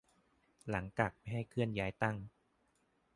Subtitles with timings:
[0.69, 2.15] หลังกักไม่ให้เคลื่อนย้ายตั้ง